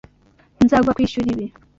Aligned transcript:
Nzaguha 0.63 0.95
kwishyura 0.95 1.27
ibi. 1.33 1.45